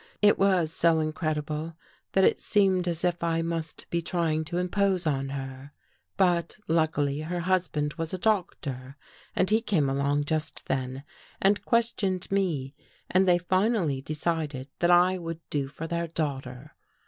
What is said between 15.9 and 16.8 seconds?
daughter.